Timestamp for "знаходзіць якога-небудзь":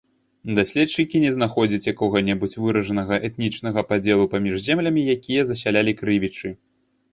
1.35-2.57